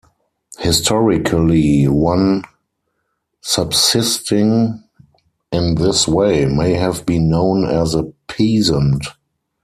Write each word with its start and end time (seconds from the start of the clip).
Historically, 0.57 1.87
one 1.87 2.41
subsisting 3.41 4.83
in 5.51 5.75
this 5.75 6.07
way 6.07 6.45
may 6.45 6.73
have 6.73 7.05
been 7.05 7.29
known 7.29 7.67
as 7.69 7.93
a 7.93 8.11
"peasant". 8.27 9.05